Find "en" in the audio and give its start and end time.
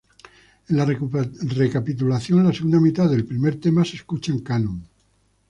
0.69-0.77, 4.31-4.39